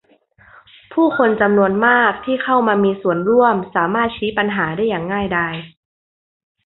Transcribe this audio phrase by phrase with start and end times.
[0.93, 5.55] ผู้คนจำนวนมากที่เข้ามามีส่วนร่วมสามารถชี้ปัญหาได้อย่างง่ายดาย